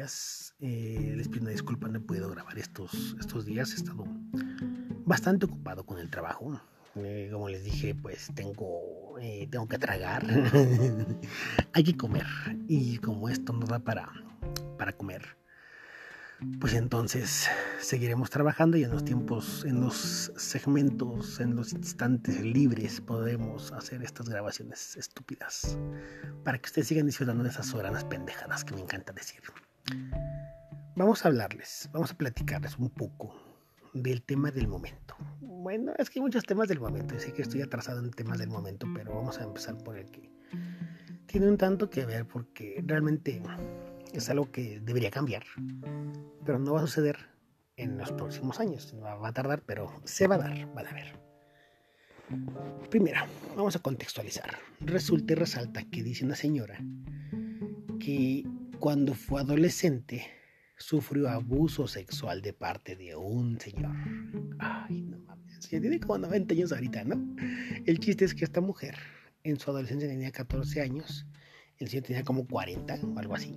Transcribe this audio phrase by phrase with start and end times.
[0.00, 0.54] días.
[0.60, 3.72] Eh, les pido una disculpa, no he podido grabar estos, estos días.
[3.72, 4.06] He estado
[5.04, 6.58] bastante ocupado con el trabajo.
[6.94, 10.24] Eh, como les dije, pues tengo, eh, tengo que tragar.
[11.74, 12.26] Hay que comer.
[12.66, 14.10] Y como esto no da para,
[14.78, 15.36] para comer,
[16.60, 17.48] pues entonces
[17.78, 24.02] seguiremos trabajando y en los tiempos, en los segmentos, en los instantes libres podemos hacer
[24.02, 25.76] estas grabaciones estúpidas
[26.42, 29.42] para que ustedes sigan disfrutando de esas horas pendejadas que me encanta decir.
[30.96, 33.34] Vamos a hablarles, vamos a platicarles un poco
[33.94, 35.16] del tema del momento.
[35.40, 38.38] Bueno, es que hay muchos temas del momento, y sé que estoy atrasado en temas
[38.38, 40.30] del momento, pero vamos a empezar por el que
[41.26, 43.42] tiene un tanto que ver porque realmente
[44.12, 45.44] es algo que debería cambiar,
[46.44, 47.30] pero no va a suceder
[47.76, 48.94] en los próximos años.
[49.02, 51.18] Va a tardar, pero se va a dar, van a ver.
[52.90, 53.20] Primero,
[53.56, 54.58] vamos a contextualizar.
[54.80, 56.78] Resulta y resalta que dice una señora
[57.98, 58.44] que
[58.80, 60.26] cuando fue adolescente
[60.78, 63.94] sufrió abuso sexual de parte de un señor.
[64.58, 65.68] Ay, no mames.
[65.68, 67.36] tiene como 90 años ahorita, ¿no?
[67.84, 68.96] El chiste es que esta mujer
[69.44, 71.26] en su adolescencia tenía 14 años,
[71.78, 73.54] el señor tenía como 40 o algo así.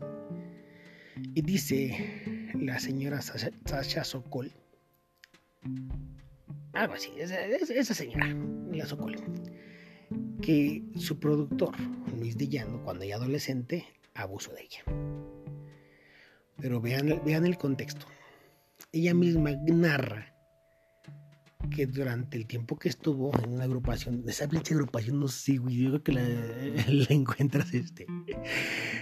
[1.33, 4.51] Y dice la señora Sasha, Sokol,
[6.73, 8.35] algo así, esa, señora,
[8.73, 9.15] la Sokol,
[10.41, 11.75] que su productor,
[12.19, 13.85] Luis Dillano, cuando ella adolescente,
[14.15, 14.83] abusó de ella.
[16.57, 18.05] Pero vean, vean el contexto.
[18.91, 20.33] Ella misma narra
[21.69, 25.77] que durante el tiempo que estuvo en una agrupación, esa pinche agrupación, no sé, güey,
[25.77, 26.11] yo creo que
[26.87, 28.05] la, encuentras, este,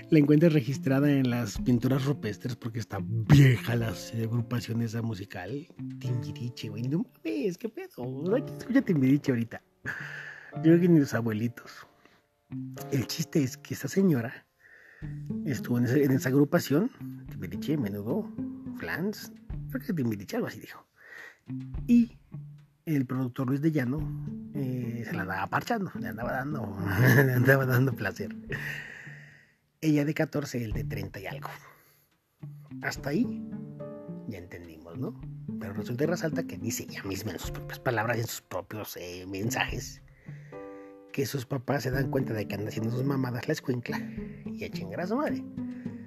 [0.10, 5.68] la encuentras registrada en las pinturas rupestres porque está vieja la agrupación esa musical,
[6.00, 9.62] Timbiriche, güey, no mames, qué pedo, no escuchar Timbiriche ahorita,
[10.56, 11.88] yo creo que ni los abuelitos.
[12.92, 14.46] El chiste es que esa señora
[15.46, 16.92] estuvo en esa, agrupación,
[17.30, 18.32] Timbiriche, Menudo,
[18.78, 19.32] Flans,
[19.70, 20.86] creo que Timbiriche, algo así dijo.
[21.88, 22.18] Y
[22.86, 24.00] el productor Luis de Llano
[24.54, 26.78] eh, se la andaba parchando, le andaba dando,
[27.16, 28.36] le andaba dando placer.
[29.82, 31.50] Ella de 14, él de 30 y algo.
[32.82, 33.50] Hasta ahí
[34.28, 35.20] ya entendimos, ¿no?
[35.60, 38.98] Pero resulta y resalta que dice ella misma en sus propias palabras, en sus propios
[38.98, 40.02] eh, mensajes,
[41.12, 44.00] que sus papás se dan cuenta de que andan haciendo sus mamadas la escuincla
[44.46, 45.44] y echen a su madre.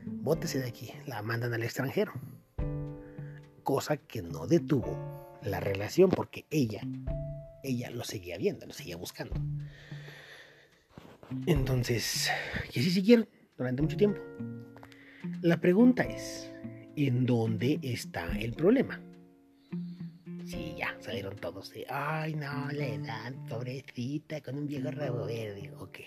[0.06, 2.12] Bótese de aquí, la mandan al extranjero.
[3.62, 6.82] Cosa que no detuvo la relación porque ella,
[7.62, 9.34] ella lo seguía viendo, lo seguía buscando.
[11.47, 12.31] Entonces,
[12.72, 14.21] y así siguieron durante mucho tiempo.
[15.42, 16.50] La pregunta es,
[16.97, 19.03] ¿en dónde está el problema?
[20.54, 25.72] Sí, ya salieron todos de, ay no, la edad, pobrecita, con un viejo rabo verde.
[25.78, 25.98] Ok.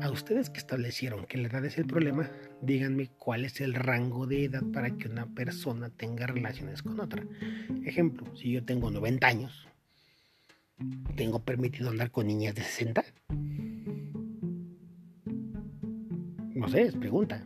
[0.00, 2.30] A ustedes que establecieron que la edad es el problema,
[2.62, 7.22] díganme cuál es el rango de edad para que una persona tenga relaciones con otra.
[7.84, 9.68] Ejemplo, si yo tengo 90 años,
[11.14, 13.04] ¿tengo permitido andar con niñas de 60?
[16.54, 17.44] No sé, es pregunta.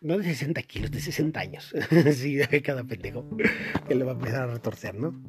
[0.00, 1.74] No de 60 kilos, de 60 años.
[2.12, 3.28] sí, cada pendejo
[3.88, 5.20] que le va a empezar a retorcer, ¿no?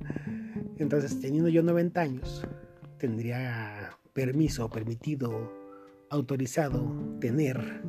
[0.78, 2.48] Entonces, teniendo yo 90 años,
[2.98, 5.52] tendría permiso, permitido,
[6.10, 7.82] autorizado tener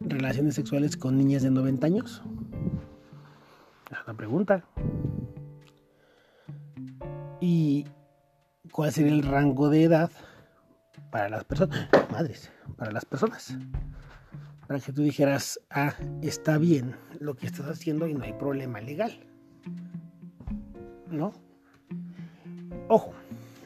[0.00, 2.22] relaciones sexuales con niñas de 90 años?
[3.90, 4.64] Es la pregunta.
[7.40, 7.86] ¿Y
[8.70, 10.10] cuál sería el rango de edad
[11.10, 11.88] para las personas?
[12.10, 13.56] Madres, para las personas.
[14.72, 18.80] Para que tú dijeras, ah, está bien lo que estás haciendo y no hay problema
[18.80, 19.12] legal.
[21.10, 21.34] ¿No?
[22.88, 23.12] Ojo,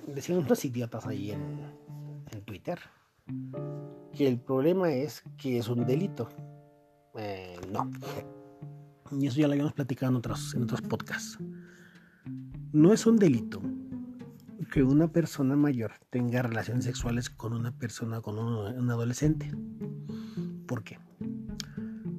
[0.09, 2.81] decían unos idiotas ahí en, Twitter
[4.13, 6.29] que el problema es que es un delito.
[7.15, 7.89] Eh, no.
[9.13, 11.39] Y eso ya lo habíamos platicado en otros, en otros podcasts.
[12.73, 13.63] No es un delito
[14.73, 19.53] que una persona mayor tenga relaciones sexuales con una persona, con un, adolescente.
[20.67, 20.99] ¿Por qué?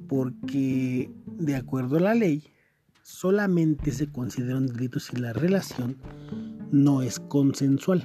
[0.08, 2.44] Porque de acuerdo a la ley,
[3.02, 5.98] solamente se considera un delito si la relación
[6.70, 8.04] no es consensual.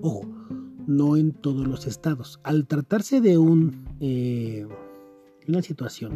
[0.00, 0.22] Ojo,
[0.86, 2.40] no en todos los estados.
[2.44, 3.38] Al tratarse de
[4.00, 4.66] eh,
[5.46, 6.14] una situación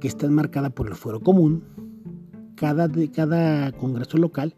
[0.00, 1.64] que está enmarcada por el fuero común,
[2.56, 4.56] cada, cada congreso local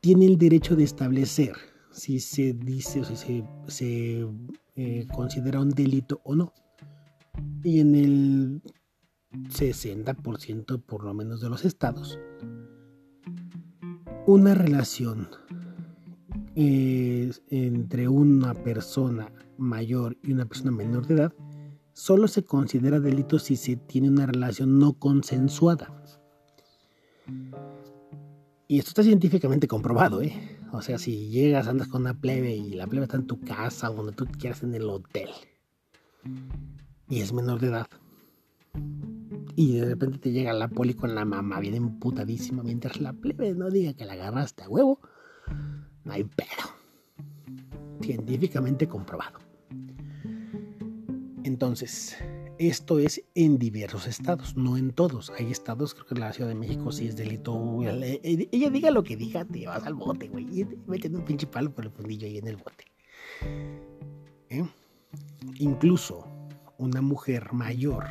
[0.00, 1.54] tiene el derecho de establecer
[1.90, 4.26] si se dice o si se,
[4.76, 6.52] eh, considera un delito o no.
[7.62, 8.62] Y en el
[9.32, 12.18] 60% por lo menos de los estados,
[14.26, 15.28] una relación
[16.54, 21.34] entre una persona mayor y una persona menor de edad
[21.92, 26.02] solo se considera delito si se tiene una relación no consensuada.
[28.68, 30.58] Y esto está científicamente comprobado, ¿eh?
[30.72, 33.90] O sea, si llegas, andas con una plebe y la plebe está en tu casa
[33.90, 35.28] o donde tú quieras en el hotel
[37.08, 37.88] y es menor de edad
[39.56, 43.54] y de repente te llega la poli con la mamá bien emputadísima mientras la plebe
[43.54, 45.00] no diga que la agarraste a huevo,
[46.04, 46.76] no hay pedo.
[48.02, 49.38] Científicamente comprobado.
[51.42, 52.16] Entonces,
[52.58, 55.30] esto es en diversos estados, no en todos.
[55.30, 57.80] Hay estados, creo que en la Ciudad de México sí es delito.
[58.22, 60.66] Ella diga lo que diga, te vas al bote, güey.
[60.86, 62.84] Meten un pinche palo por el fundillo ahí en el bote.
[64.50, 64.68] ¿Eh?
[65.58, 66.35] Incluso
[66.78, 68.06] una mujer mayor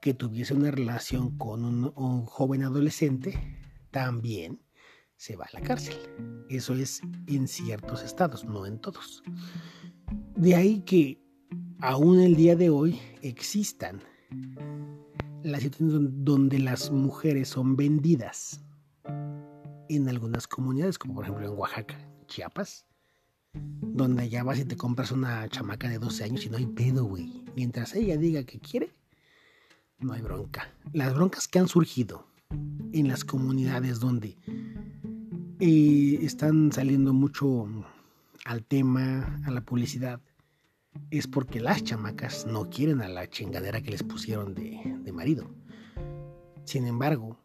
[0.00, 3.38] que tuviese una relación con un, joven adolescente,
[3.92, 4.60] también
[5.16, 5.96] se va a la cárcel.
[6.48, 9.22] Eso es en ciertos estados, no en todos.
[10.34, 11.22] De ahí que
[11.80, 14.02] aún el día de hoy existan
[15.44, 18.60] las situaciones donde las mujeres son vendidas
[19.88, 21.96] en algunas comunidades, como por ejemplo en Oaxaca,
[22.26, 22.86] Chiapas,
[23.54, 27.04] donde ya vas y te compras una chamaca de 12 años y no hay pedo,
[27.04, 27.44] güey.
[27.54, 28.92] Mientras ella diga que quiere,
[29.98, 30.72] no hay bronca.
[30.92, 32.26] Las broncas que han surgido
[32.92, 34.38] en las comunidades donde
[35.60, 37.68] eh, están saliendo mucho
[38.44, 40.20] al tema, a la publicidad,
[41.10, 45.54] es porque las chamacas no quieren a la chingadera que les pusieron de, de marido.
[46.64, 47.38] Sin embargo,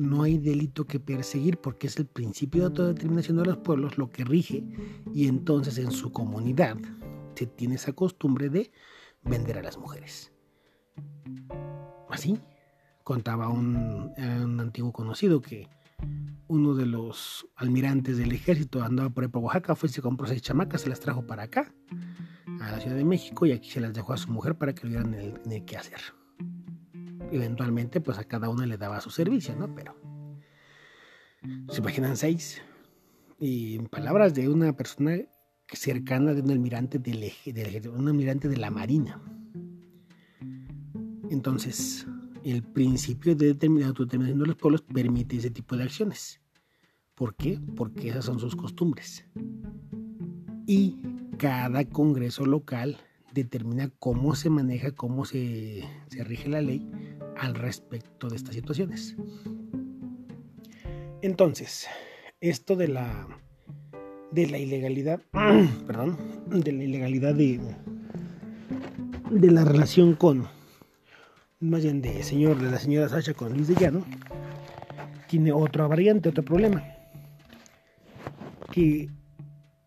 [0.00, 4.10] no hay delito que perseguir porque es el principio de autodeterminación de los pueblos lo
[4.10, 4.64] que rige
[5.12, 6.78] y entonces en su comunidad
[7.34, 8.72] se tiene esa costumbre de
[9.22, 10.32] vender a las mujeres.
[12.08, 12.38] Así
[13.04, 14.14] contaba un,
[14.58, 15.68] antiguo conocido que
[16.48, 20.26] uno de los almirantes del ejército andaba por ahí por Oaxaca, fue y se compró
[20.26, 21.74] seis chamacas, se las trajo para acá,
[22.60, 24.86] a la Ciudad de México, y aquí se las dejó a su mujer para que
[24.86, 26.00] vieran en el, qué hacer.
[27.32, 29.74] Eventualmente, pues a cada una le daba su servicio, ¿no?
[29.74, 29.94] Pero
[31.70, 32.60] se imaginan seis.
[33.38, 35.18] Y en palabras de una persona
[35.72, 39.22] cercana de un almirante del, del un almirante de la Marina.
[41.30, 42.06] Entonces,
[42.44, 46.40] el principio de autodeterminación de los pueblos permite ese tipo de acciones.
[47.14, 47.60] ¿Por qué?
[47.76, 49.24] Porque esas son sus costumbres.
[50.66, 50.98] Y
[51.38, 52.98] cada congreso local
[53.32, 56.90] determina cómo se maneja, cómo se, se rige la ley
[57.40, 59.16] al respecto de estas situaciones.
[61.22, 61.88] Entonces,
[62.40, 63.28] esto de la
[64.30, 65.20] de la ilegalidad,
[65.86, 67.60] perdón, de la ilegalidad de
[69.30, 70.48] de la relación con
[71.60, 74.04] más bien de señor de la señora Sacha con Luis de Llano,
[75.28, 76.84] tiene otra variante, otro problema.
[78.72, 79.08] Que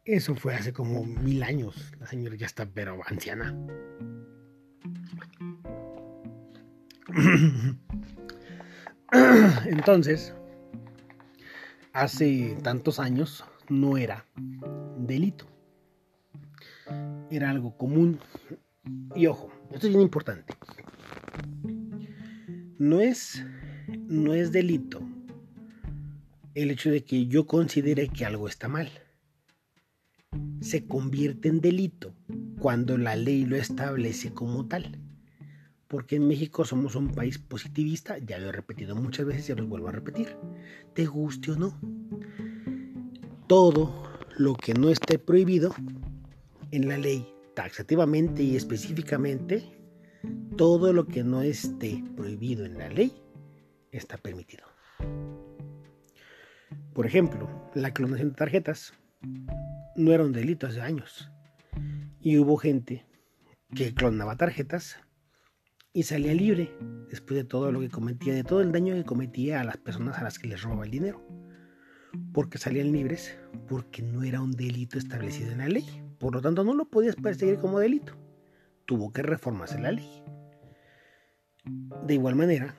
[0.05, 1.93] eso fue hace como mil años.
[1.99, 3.55] La señora ya está pero anciana.
[9.65, 10.33] Entonces,
[11.93, 14.25] hace tantos años no era
[14.97, 15.45] delito.
[17.29, 18.19] Era algo común.
[19.15, 20.53] Y ojo, esto es bien importante
[22.83, 23.41] no es,
[24.09, 24.99] no es delito
[26.53, 28.89] el hecho de que yo considere que algo está mal.
[30.59, 32.13] Se convierte en delito
[32.59, 34.99] cuando la ley lo establece como tal.
[35.93, 39.67] Porque en México somos un país positivista, ya lo he repetido muchas veces y lo
[39.67, 40.35] vuelvo a repetir.
[40.95, 41.79] Te guste o no.
[43.45, 45.75] Todo lo que no esté prohibido
[46.71, 49.77] en la ley, taxativamente y específicamente,
[50.57, 53.13] todo lo que no esté prohibido en la ley
[53.91, 54.63] está permitido.
[56.95, 58.95] Por ejemplo, la clonación de tarjetas
[59.95, 61.29] no era un delito hace años.
[62.19, 63.05] Y hubo gente
[63.75, 64.97] que clonaba tarjetas
[65.93, 66.75] y salía libre
[67.09, 70.17] después de todo lo que cometía, de todo el daño que cometía a las personas
[70.17, 71.23] a las que les robaba el dinero.
[72.33, 75.85] Porque salían libres porque no era un delito establecido en la ley.
[76.19, 78.13] Por lo tanto, no lo podías perseguir como delito.
[78.85, 80.23] Tuvo que reformarse la ley.
[82.05, 82.75] De igual manera,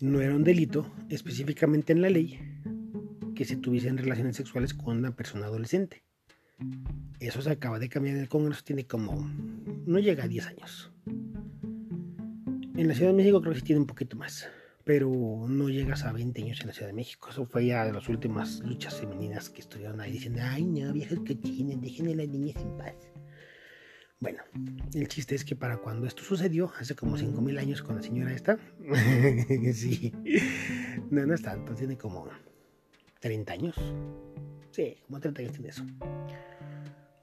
[0.00, 2.38] no era un delito específicamente en la ley
[3.34, 6.04] que se tuviesen relaciones sexuales con una persona adolescente.
[7.18, 9.30] Eso se acaba de cambiar en el Congreso, tiene como...
[9.86, 10.92] no llega a 10 años.
[12.80, 14.48] En la Ciudad de México creo que sí tiene un poquito más,
[14.84, 15.10] pero
[15.46, 17.28] no llegas a 20 años en la Ciudad de México.
[17.28, 21.18] Eso fue ya de las últimas luchas femeninas que estuvieron ahí diciendo, ay no, viejas
[21.18, 22.94] cochines, dejen a las niñas en paz.
[24.18, 24.42] Bueno,
[24.94, 28.32] el chiste es que para cuando esto sucedió, hace como 5.000 años con la señora
[28.32, 28.56] esta,
[29.74, 30.14] sí,
[31.10, 32.30] no, no es tanto, tiene como
[33.20, 33.76] 30 años.
[34.70, 35.84] Sí, como 30 años tiene eso.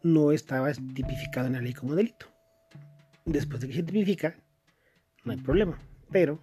[0.03, 2.27] No estaba tipificado en la ley como delito.
[3.25, 4.35] después de que se tipifica,
[5.27, 5.77] no hay problema.
[6.09, 6.39] Pero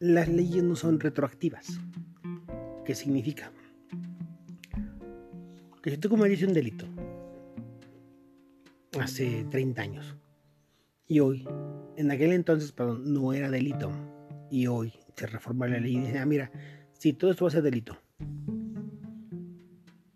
[0.00, 1.78] las leyes no son retroactivas.
[2.84, 3.52] ¿Qué significa?
[5.82, 6.86] Que si tú cometiste un delito
[8.98, 10.16] hace 30 años
[11.06, 11.46] y hoy,
[11.96, 13.92] en aquel entonces, perdón, no era delito
[14.50, 16.50] y hoy se reforma la ley y dice, ah, mira,
[16.98, 17.96] si todo esto va a ser delito,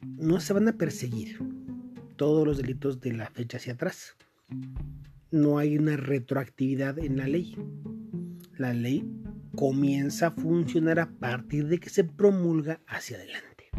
[0.03, 1.39] no se van a perseguir
[2.17, 4.17] todos los delitos de la fecha hacia atrás.
[5.31, 7.57] No hay una retroactividad en la ley.
[8.57, 9.09] La ley
[9.57, 13.71] comienza a funcionar a partir de que se promulga hacia adelante.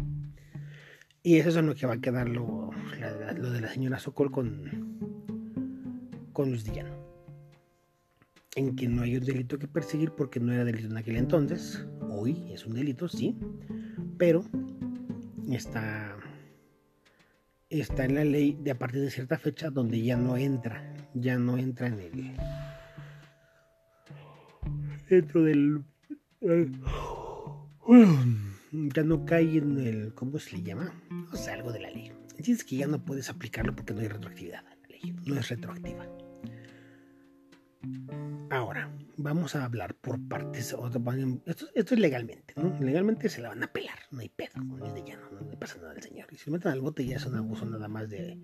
[1.22, 4.98] Y eso es lo que va a quedar lo, de la señora Sokol con,
[6.32, 6.96] con Luis Dillano.
[8.56, 11.86] En que no hay un delito que perseguir porque no era delito en aquel entonces.
[12.10, 13.38] Hoy es un delito, sí.
[14.18, 14.44] Pero
[15.50, 16.16] está
[17.80, 21.38] está en la ley de a partir de cierta fecha donde ya no entra, ya
[21.38, 22.36] no entra en el
[25.08, 25.84] dentro del
[28.72, 30.92] ya no cae en el ¿cómo se le llama?
[31.32, 32.12] O sea, algo de la ley.
[32.38, 36.08] Es que ya no puedes aplicarlo porque no hay retroactividad la ley, no es retroactiva.
[38.50, 40.74] Ahora, vamos a hablar por partes.
[41.46, 42.78] Esto, esto es legalmente, ¿no?
[42.80, 45.92] Legalmente se la van a pelar, no hay pedo, no de no le pasa nada
[45.92, 46.28] al señor.
[46.30, 48.38] Y si le meten al bote ya es un abuso nada más de,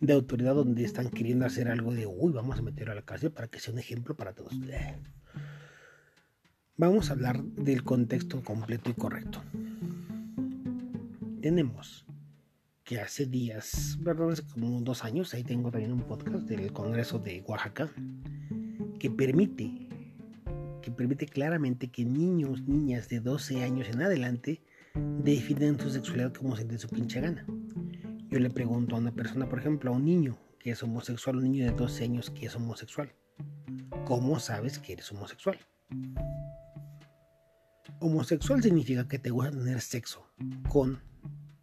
[0.00, 3.30] de autoridad donde están queriendo hacer algo de, uy, vamos a meterlo a la cárcel
[3.30, 4.54] para que sea un ejemplo para todos.
[6.76, 9.42] Vamos a hablar del contexto completo y correcto.
[11.42, 12.06] Tenemos
[12.84, 17.18] que hace días, perdón, hace como dos años, ahí tengo también un podcast del Congreso
[17.18, 17.90] de Oaxaca,
[18.98, 19.88] que permite
[20.80, 24.62] que permite claramente que niños, niñas de 12 años en adelante
[25.22, 27.46] definen su sexualidad como se de su pinche gana.
[28.30, 31.50] Yo le pregunto a una persona, por ejemplo, a un niño que es homosexual, un
[31.50, 33.12] niño de 12 años que es homosexual,
[34.04, 35.58] ¿cómo sabes que eres homosexual?
[37.98, 40.24] Homosexual significa que te gusta tener sexo
[40.68, 41.00] con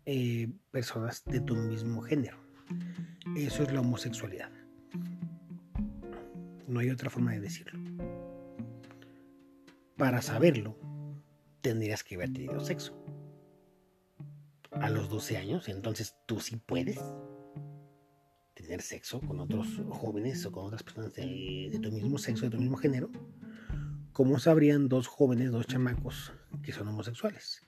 [0.06, 2.38] eh, personas de tu mismo género.
[3.38, 4.52] Eso es la homosexualidad.
[6.68, 7.80] No hay otra forma de decirlo.
[9.96, 10.78] Para saberlo,
[11.62, 12.94] tendrías que haber tenido sexo.
[14.82, 17.00] A los 12 años, entonces tú sí puedes
[18.54, 22.58] tener sexo con otros jóvenes o con otras personas de, tu mismo sexo, de tu
[22.58, 23.10] mismo género.
[24.14, 26.32] ¿Cómo sabrían dos jóvenes, dos chamacos
[26.64, 27.62] que son homosexuales?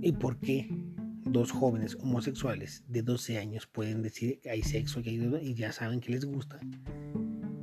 [0.00, 0.68] ¿Y por qué
[1.24, 6.12] dos jóvenes homosexuales de 12 años pueden decir que hay sexo y ya saben que
[6.12, 6.60] les gusta?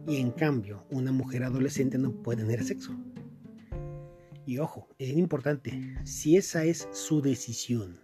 [0.08, 2.96] Y en cambio, una mujer adolescente no puede tener sexo.
[4.48, 7.98] Y ojo, es importante, si esa es su decisión,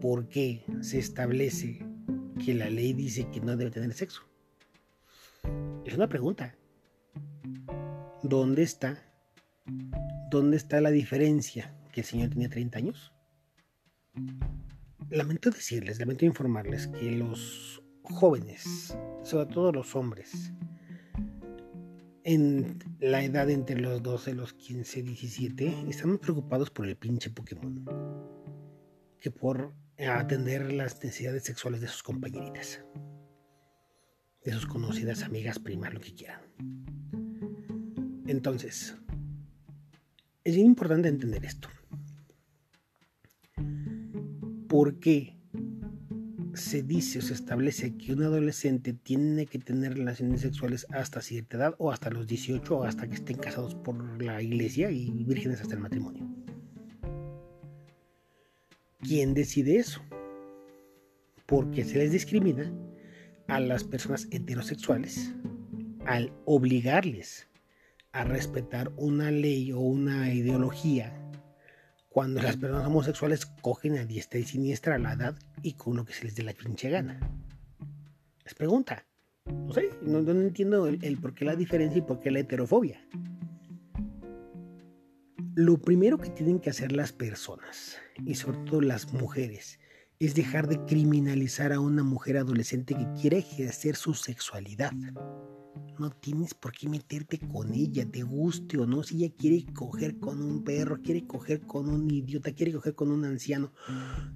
[0.00, 1.84] ¿por qué se establece
[2.42, 4.22] que la ley dice que no debe tener sexo?
[5.84, 6.56] Es una pregunta.
[8.22, 9.02] ¿Dónde está?
[10.30, 11.74] ¿Dónde está la diferencia?
[11.92, 13.12] ¿Que el señor tenía 30 años?
[15.10, 20.52] Lamento decirles, lamento informarles que los jóvenes, sobre todo los hombres,
[22.26, 27.30] en la edad entre los 12, los 15, 17, están más preocupados por el pinche
[27.30, 27.84] Pokémon
[29.20, 32.84] que por atender las necesidades sexuales de sus compañeritas,
[34.44, 36.40] de sus conocidas amigas, primas, lo que quieran.
[38.26, 38.96] Entonces,
[40.42, 41.68] es bien importante entender esto.
[44.66, 45.35] ¿Por qué
[46.66, 51.56] se dice o se establece que un adolescente tiene que tener relaciones sexuales hasta cierta
[51.56, 55.60] edad o hasta los 18 o hasta que estén casados por la iglesia y vírgenes
[55.60, 56.28] hasta el matrimonio.
[59.00, 60.02] ¿Quién decide eso?
[61.46, 62.72] Porque se les discrimina
[63.46, 65.32] a las personas heterosexuales
[66.04, 67.48] al obligarles
[68.10, 71.16] a respetar una ley o una ideología
[72.08, 76.04] cuando las personas homosexuales cogen a diestra y siniestra a la edad y con lo
[76.04, 77.18] que se les dé la pinche gana.
[78.44, 79.06] Les pregunta.
[79.46, 83.00] No sé, no, entiendo el, por qué la diferencia y por qué la heterofobia.
[85.54, 89.78] Lo primero que tienen que hacer las personas, y sobre todo las mujeres,
[90.18, 94.92] es dejar de criminalizar a una mujer adolescente que quiere ejercer su sexualidad.
[95.98, 99.02] No tienes por qué meterte con ella, te guste o no.
[99.02, 103.10] Si ella quiere coger con un perro, quiere coger con un idiota, quiere coger con
[103.10, 103.72] un anciano,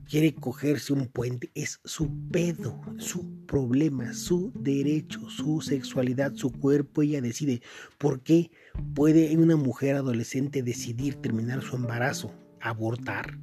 [0.08, 7.02] quiere cogerse un puente, es su pedo, su problema, su derecho, su sexualidad, su cuerpo.
[7.02, 7.62] Ella decide
[7.98, 8.50] por qué
[8.94, 13.38] puede una mujer adolescente decidir terminar su embarazo, abortar,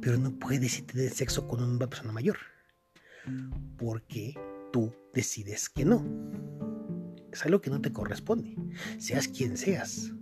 [0.00, 2.36] pero no puede decidir tener sexo con una persona mayor.
[3.76, 4.34] ¿Por qué?
[4.70, 6.49] tú decides que no.
[7.32, 8.56] Es algo que no te corresponde,
[8.98, 10.12] seas quien seas.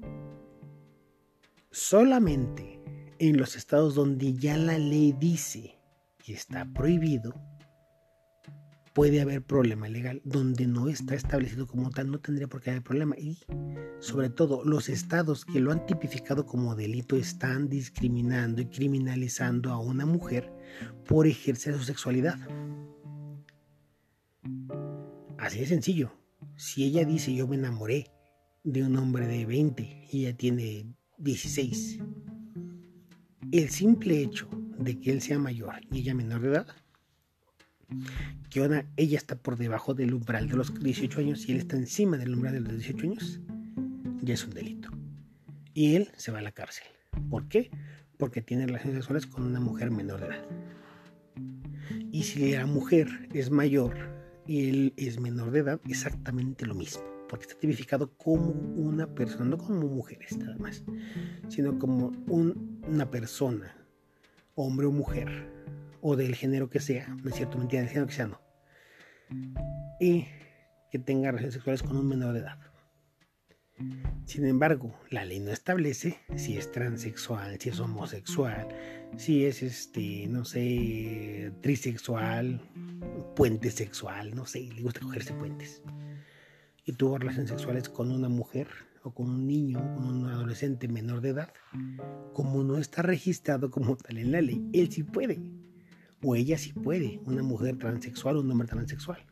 [1.71, 2.81] Solamente
[3.19, 5.79] en los estados donde ya la ley dice
[6.19, 7.35] que está prohibido,
[8.99, 10.21] puede haber problema legal.
[10.25, 13.17] Donde no está establecido como tal, no tendría por qué haber problema.
[13.17, 13.39] Y
[14.01, 19.79] sobre todo, los estados que lo han tipificado como delito están discriminando y criminalizando a
[19.79, 20.53] una mujer
[21.07, 22.39] por ejercer su sexualidad.
[25.39, 26.18] Así de sencillo.
[26.57, 28.11] Si ella dice yo me enamoré
[28.65, 30.87] de un hombre de 20 y ella tiene
[31.19, 32.01] 16,
[33.53, 36.67] el simple hecho de que él sea mayor y ella menor de edad,
[38.51, 41.77] que ahora ella está por debajo del umbral de los 18 años y él está
[41.77, 43.41] encima del umbral de los 18 años,
[44.23, 44.91] ya es un delito.
[45.75, 46.87] Y él se va a la cárcel.
[47.31, 47.71] ¿Por qué?
[48.17, 50.45] Porque tiene relaciones sexuales con una mujer menor de edad.
[52.13, 54.18] Y si la mujer es mayor
[54.49, 57.05] él es menor de edad, exactamente lo mismo.
[57.29, 60.83] Porque está tipificado como una persona, no como mujeres nada más,
[61.49, 63.77] sino como una persona,
[64.55, 65.51] hombre o mujer,
[66.01, 68.41] o del género que sea, no es cierto, mentira, del género que sea, no.
[70.01, 70.27] Y
[70.91, 72.59] que tenga relaciones sexuales con un menor de edad.
[74.25, 78.69] Sin embargo, la ley no establece si es transexual, si es homosexual,
[79.17, 82.61] si es este, no sé, trisexual,
[83.35, 85.83] puente sexual, no sé, le gusta cogerse puentes.
[86.85, 88.69] Y tuvo relaciones sexuales con una mujer
[89.03, 91.53] o con un niño, con un adolescente menor de edad,
[92.33, 95.41] como no está registrado como tal en la ley, él sí puede.
[96.23, 99.25] O ella sí puede, una mujer transexual o un hombre transexual.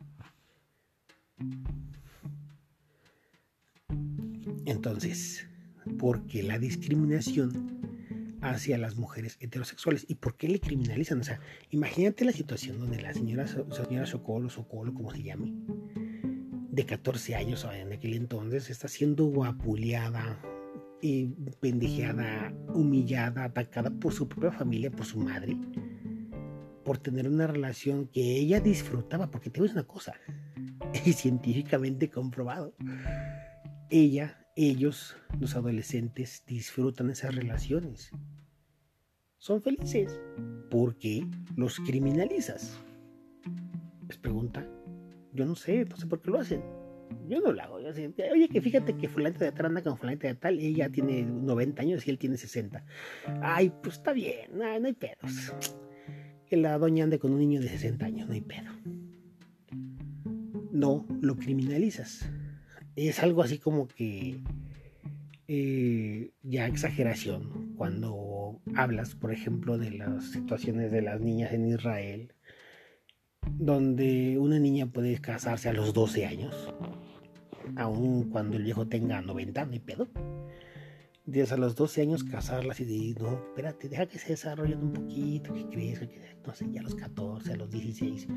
[4.65, 5.47] Entonces,
[5.97, 7.96] ¿por qué la discriminación
[8.41, 10.05] hacia las mujeres heterosexuales?
[10.07, 11.19] ¿Y por qué le criminalizan?
[11.19, 11.39] O sea,
[11.69, 15.53] imagínate la situación donde la señora, señora Socolo, Socolo, como se llame,
[16.69, 20.39] de 14 años en aquel entonces, está siendo guapuleada,
[21.01, 21.27] y
[21.59, 25.57] pendejeada, humillada, atacada por su propia familia, por su madre,
[26.83, 30.15] por tener una relación que ella disfrutaba, porque te una cosa,
[31.05, 32.73] es científicamente comprobado.
[33.89, 38.11] Ella ellos, los adolescentes, disfrutan esas relaciones.
[39.37, 40.19] Son felices.
[40.71, 42.79] ¿Por qué los criminalizas?
[44.07, 44.67] Les pregunta.
[45.31, 46.63] Yo no sé, no sé por qué lo hacen.
[47.29, 47.75] Yo no lo hago.
[47.75, 51.83] Oye, que fíjate que fulanita de tal anda con fulanita de tal, ella tiene 90
[51.83, 52.83] años y él tiene 60.
[53.41, 55.53] Ay, pues está bien, no, no hay pedos.
[56.47, 58.71] Que la doña ande con un niño de 60 años, no hay pedo.
[60.71, 62.27] No lo criminalizas
[62.97, 64.41] es algo así como que
[65.47, 72.33] eh, ya exageración cuando hablas, por ejemplo, de las situaciones de las niñas en Israel,
[73.51, 76.73] donde una niña puede casarse a los 12 años,
[77.75, 80.07] aun cuando el viejo tenga 90, no hay pedo.
[81.25, 84.93] Desde a los 12 años casarlas y decir, no, espérate, deja que se desarrollen un
[84.93, 88.27] poquito, que crezca, que no sé, ya a los 14, a los 16.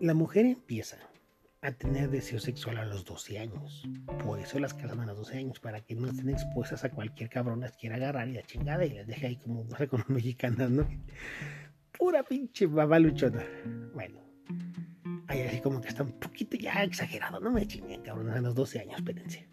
[0.00, 0.98] La mujer empieza
[1.64, 3.88] a tener deseo sexual a los 12 años.
[4.22, 7.30] Por eso las casan a los 12 años, para que no estén expuestas a cualquier
[7.30, 10.08] cabrón las quiera agarrar y la chingada y las deje ahí como pasa con las
[10.10, 10.86] mexicanas, ¿no?
[11.98, 13.42] Pura pinche babaluchona.
[13.94, 14.20] Bueno,
[15.26, 18.54] ahí así como que está un poquito ya exagerado, no me chinguen, cabrón, a los
[18.54, 19.48] 12 años, espérense.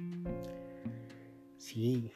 [1.57, 2.11] Sí,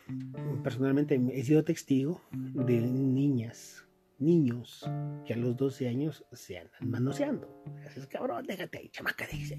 [0.61, 3.84] personalmente he sido testigo de niñas
[4.19, 4.89] niños
[5.25, 7.63] que a los 12 años se andan manoseando.
[7.83, 9.55] Dices, cabrón, déjate ahí, chamaca, ahí.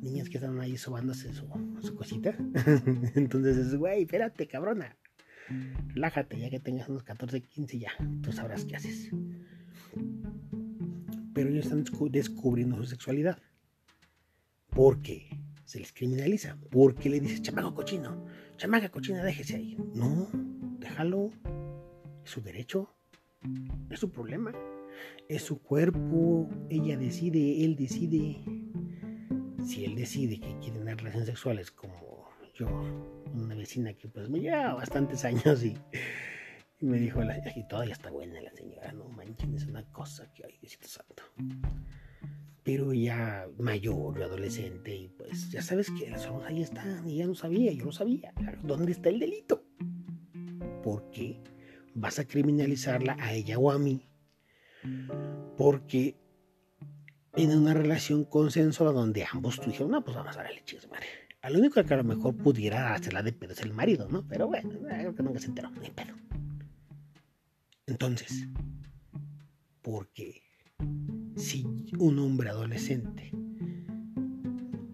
[0.00, 1.46] Niñas que están ahí sobándose su,
[1.80, 2.36] su cosita.
[3.14, 4.96] Entonces es, güey, espérate, cabrona.
[5.88, 7.90] Relájate, ya que tengas unos 14, 15, ya,
[8.22, 9.10] tú sabrás qué haces.
[11.32, 13.38] Pero ellos están descubriendo su sexualidad.
[14.70, 15.28] ¿Por qué?
[15.64, 16.56] Se les criminaliza.
[16.70, 18.24] ¿Por qué le dices, chamaco cochino?
[18.56, 19.76] Chamaca cochina, déjese ahí.
[19.94, 20.28] No,
[20.78, 21.30] déjalo.
[22.24, 22.95] Es su derecho
[23.90, 24.52] es su problema.
[25.28, 26.48] Es su cuerpo.
[26.70, 28.44] Ella decide, él decide.
[29.64, 32.68] Si él decide que quiere tener relaciones sexuales como yo,
[33.34, 35.76] una vecina que pues me lleva bastantes años y,
[36.80, 40.56] me dijo, y todavía está buena la señora, no manchen, es una cosa que hay,
[40.58, 41.22] Diosito Santo.
[42.62, 47.26] Pero ya mayor, adolescente, y pues ya sabes que las ojos ahí están, y ya
[47.26, 48.32] no sabía, yo lo sabía.
[48.62, 49.64] ¿Dónde está el delito?
[50.82, 51.42] ¿Por qué?
[51.96, 54.06] Vas a criminalizarla a ella o a mí
[55.56, 56.16] porque
[57.34, 61.06] en una relación consensuada donde ambos tú dijeron, no, pues vamos a darle madre.
[61.42, 64.26] A lo único que a lo mejor pudiera hacerla de pedo es el marido, ¿no?
[64.26, 66.14] Pero bueno, creo que nunca se enteró, ni pedo.
[67.86, 68.48] Entonces,
[69.82, 70.42] porque
[71.36, 71.64] si
[71.98, 73.30] un hombre adolescente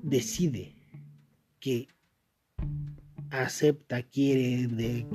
[0.03, 0.77] decide
[1.59, 1.89] que
[3.33, 5.07] acepta, quiere de,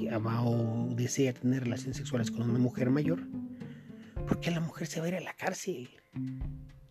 [0.44, 3.20] o desea tener relaciones sexuales con una mujer mayor,
[4.28, 5.90] ¿por qué la mujer se va a ir a la cárcel?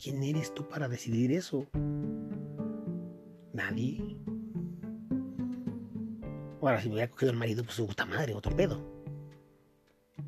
[0.00, 1.66] ¿Quién eres tú para decidir eso?
[3.52, 4.16] Nadie.
[6.60, 9.04] Ahora, si me hubiera cogido el marido, pues su puta madre, otro pedo.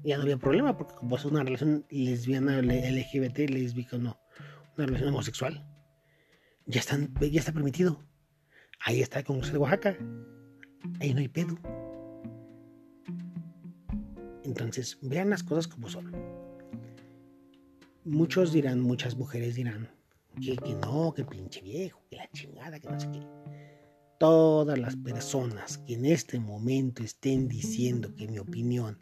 [0.03, 4.19] Ya no había problema, porque como es una relación lesbiana, LGBT, lésbica, no,
[4.77, 5.67] una relación homosexual,
[6.67, 8.05] ya, están, ya está permitido.
[8.81, 9.97] Ahí está con de Oaxaca.
[11.01, 11.57] Ahí no hay pedo.
[14.45, 16.13] Entonces, vean las cosas como son.
[18.05, 19.91] Muchos dirán, muchas mujeres dirán,
[20.41, 23.21] que, que no, que pinche viejo, que la chingada, que no sé qué.
[24.19, 28.99] Todas las personas que en este momento estén diciendo que mi opinión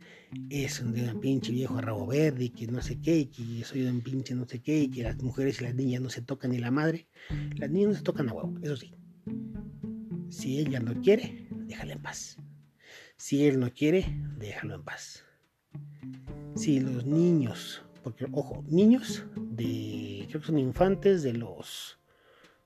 [0.50, 3.86] es de un pinche viejo rabo verde y que no sé qué, y que soy
[3.86, 6.50] un pinche no sé qué, y que las mujeres y las niñas no se tocan
[6.50, 7.08] ni la madre,
[7.56, 8.94] las niñas no se tocan a huevo, eso sí.
[10.28, 12.36] Si ella no quiere, déjala en paz.
[13.16, 14.06] Si él no quiere,
[14.38, 15.24] déjalo en paz.
[16.54, 21.98] Si los niños, porque ojo, niños de, creo que son infantes de los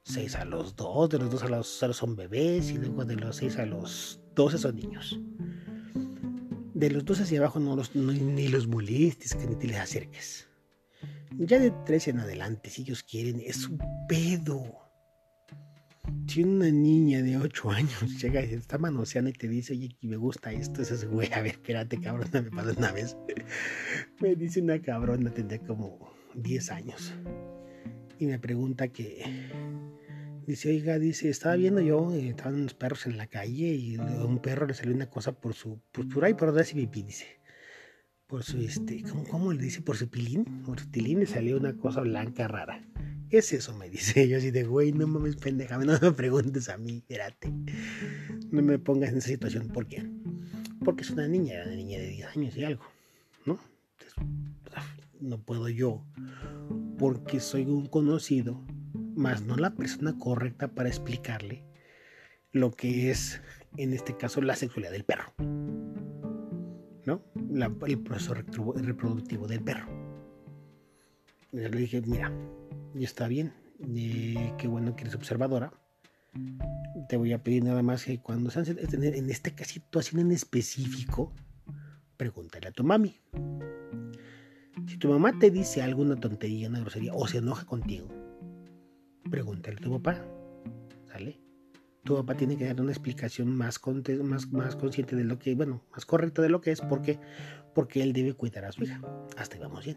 [0.05, 3.17] 6 a los 2, de los 2 a los 0 son bebés y luego de
[3.17, 5.21] los 6 a los 12 son niños.
[6.75, 10.49] De los 2 hacia abajo no los, ni los molestes, que ni te les acerques.
[11.39, 14.90] Ya de 13 en adelante, si ellos quieren, es un pedo.
[16.27, 19.97] Si una niña de 8 años llega y se está manoseando y te dice, oye,
[20.01, 23.17] me gusta esto, es güey, a ver, espérate, cabrona, me pasó una vez.
[24.21, 27.13] me dice una cabrona, tendría como 10 años.
[28.19, 29.25] Y me pregunta que,
[30.47, 34.25] dice, oiga, dice, estaba viendo yo, eh, estaban unos perros en la calle y a
[34.25, 37.03] un perro le salió una cosa por su, pues por ahí, por donde hace pipí,
[37.03, 37.40] dice.
[38.31, 39.83] Por su, este, ¿cómo, ¿cómo le dice?
[39.83, 40.45] Por su pilín.
[40.65, 42.81] Por su pilín le salió una cosa blanca rara.
[43.29, 43.77] ¿Qué es eso?
[43.77, 47.53] Me dice yo así de, güey, no mames, pendeja, no me preguntes a mí, espérate.
[48.51, 49.69] No me pongas en esa situación.
[49.69, 50.09] ¿Por qué?
[50.85, 52.85] Porque es una niña, una niña de 10 años y algo,
[53.45, 53.59] ¿no?
[55.21, 56.05] no puedo yo,
[56.99, 58.65] porque soy un conocido,
[59.15, 61.65] más no la persona correcta para explicarle
[62.53, 63.41] lo que es,
[63.77, 65.35] en este caso, la sexualidad del perro.
[67.11, 67.21] ¿No?
[67.87, 69.89] el proceso reproductivo del perro.
[71.51, 72.33] le dije, mira,
[72.95, 73.53] y está bien,
[74.59, 75.73] qué bueno que eres observadora.
[77.09, 81.33] Te voy a pedir nada más que cuando sean en esta situación en específico,
[82.17, 83.19] pregúntale a tu mami.
[84.87, 88.07] Si tu mamá te dice alguna tontería, una grosería, o se enoja contigo,
[89.29, 90.25] pregúntale a tu papá.
[91.11, 91.41] ¿Sale?
[92.11, 93.81] Tu papá tiene que dar una explicación más,
[94.25, 97.21] más, más consciente de lo que, bueno, más correcta de lo que es, porque,
[97.73, 99.01] porque él debe cuidar a su hija.
[99.37, 99.97] Hasta ahí vamos bien.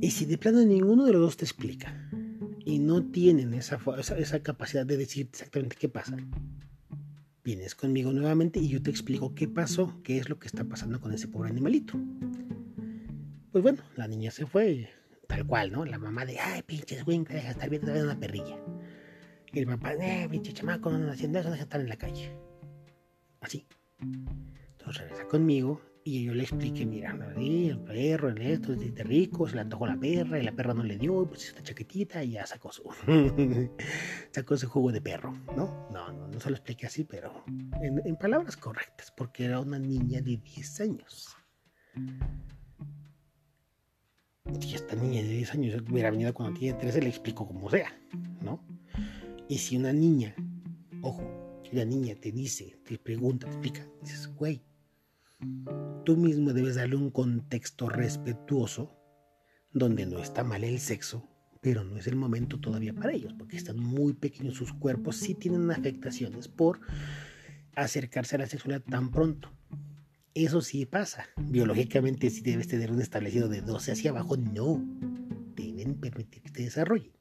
[0.00, 2.10] Y si de plano ninguno de los dos te explica
[2.58, 3.78] y no tienen esa,
[4.18, 6.16] esa, capacidad de decir exactamente qué pasa,
[7.44, 11.00] vienes conmigo nuevamente y yo te explico qué pasó, qué es lo que está pasando
[11.00, 12.00] con ese pobre animalito.
[13.52, 14.90] Pues bueno, la niña se fue,
[15.28, 15.84] tal cual, ¿no?
[15.84, 18.58] La mamá de, ay, pinches güey, deja de estar viendo una perrilla.
[19.52, 22.34] Y el papá, eh, pinche chamaco, no haciendo eso, de estar en la calle.
[23.40, 23.66] Así.
[24.00, 29.48] Entonces regresa conmigo y yo le expliqué, mira, el perro, en esto, es de rico,
[29.48, 32.32] se le antojó la perra y la perra no le dio, pues esta chaquetita y
[32.32, 32.82] ya sacó su,
[34.32, 35.88] sacó su jugo de perro, ¿no?
[35.92, 37.44] No, no, no se lo expliqué así, pero
[37.80, 41.36] en, palabras correctas, porque era una niña de 10 años.
[44.60, 47.92] Si esta niña de 10 años hubiera venido cuando tiene 13, le explico como sea,
[48.40, 48.60] ¿no?
[49.52, 50.34] Y si una niña,
[51.02, 54.62] ojo, si una niña te dice, te pregunta, te explica, dices, güey,
[56.06, 58.96] Tú mismo debes darle un contexto respetuoso
[59.74, 61.28] donde no está mal el sexo,
[61.60, 65.34] pero no es el momento todavía para ellos, porque están muy pequeños sus cuerpos, sí
[65.34, 66.80] tienen afectaciones por
[67.76, 69.52] acercarse a la sexualidad tan pronto.
[70.32, 71.26] Eso sí pasa.
[71.36, 74.38] Biológicamente sí debes tener un establecido de 12 hacia abajo.
[74.38, 74.82] No.
[75.56, 77.12] Deben permitir que te desarrolle.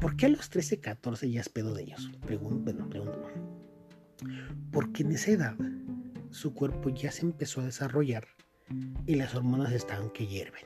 [0.00, 2.10] ¿Por qué a los 13, 14 ya es pedo de ellos?
[2.26, 3.28] Pregunto, bueno, pregunto.
[4.72, 5.56] Porque en esa edad
[6.30, 8.26] su cuerpo ya se empezó a desarrollar
[9.06, 10.64] y las hormonas están que hierven.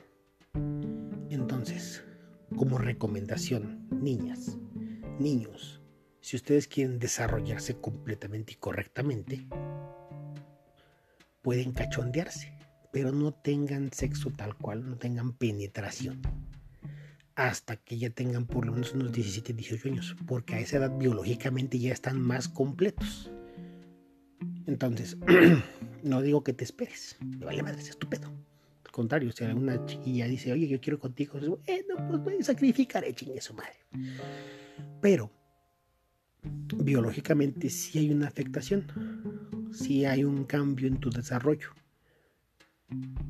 [1.29, 2.03] Entonces,
[2.55, 4.57] como recomendación, niñas,
[5.19, 5.81] niños,
[6.21, 9.47] si ustedes quieren desarrollarse completamente y correctamente,
[11.41, 12.57] pueden cachondearse,
[12.93, 16.21] pero no tengan sexo tal cual, no tengan penetración.
[17.35, 20.97] Hasta que ya tengan por lo menos unos 17, 18 años, porque a esa edad
[20.97, 23.31] biológicamente ya están más completos.
[24.65, 25.17] Entonces,
[26.03, 27.17] no digo que te esperes.
[27.19, 28.31] Me vale madre, es estúpido.
[28.85, 33.03] Al contrario, si alguna chiquilla dice, oye, yo quiero contigo, bueno, pues voy a sacrificar,
[33.13, 33.75] chingue su madre.
[35.01, 35.29] Pero
[36.83, 41.69] biológicamente sí hay una afectación, sí hay un cambio en tu desarrollo.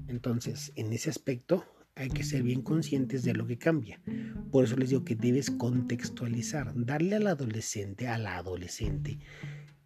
[0.07, 3.99] Entonces, en ese aspecto hay que ser bien conscientes de lo que cambia.
[4.51, 9.19] Por eso les digo que debes contextualizar, darle al adolescente, a la adolescente,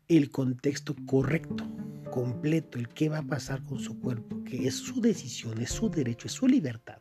[0.07, 1.67] el contexto correcto,
[2.11, 5.89] completo, el qué va a pasar con su cuerpo, que es su decisión, es su
[5.89, 6.99] derecho, es su libertad.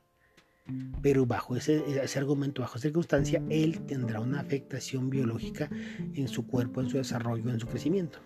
[1.00, 1.82] Pero bajo ese,
[2.16, 5.70] argumento, bajo esa circunstancia, él tendrá una afectación biológica
[6.14, 8.20] en su cuerpo, en su desarrollo, en su crecimiento.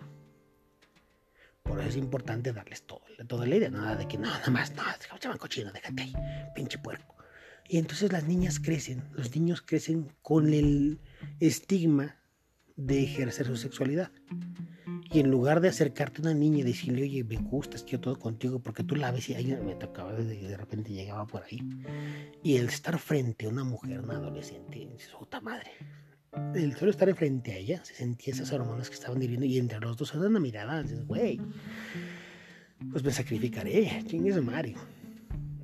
[1.63, 4.73] Por eso es importante darles todo, toda la idea, nada de que no, nada más,
[4.75, 4.83] no,
[5.19, 6.13] llaman cochino, déjate ahí,
[6.53, 7.15] pinche puerco.
[7.67, 10.99] Y entonces las niñas crecen, los niños crecen con el
[11.39, 12.17] estigma
[12.75, 14.11] de ejercer su sexualidad.
[15.11, 18.19] Y en lugar de acercarte a una niña y decirle, oye, me gustas, quiero todo
[18.19, 21.61] contigo, porque tú la ves y ahí me tocaba, de, repente llegaba por ahí.
[22.41, 25.71] Y el estar frente a una mujer, una adolescente, su puta madre.
[26.55, 29.79] El solo estar frente a ella, se sentía esas hormonas que estaban hirviendo y entre
[29.79, 31.39] los dos se dan una mirada, dices, güey,
[32.91, 34.77] pues me sacrificaré, chingue Mario.